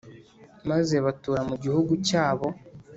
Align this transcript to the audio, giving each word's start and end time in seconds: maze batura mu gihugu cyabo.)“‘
maze 0.69 0.95
batura 1.05 1.41
mu 1.49 1.55
gihugu 1.63 1.93
cyabo.)“‘ 2.07 2.45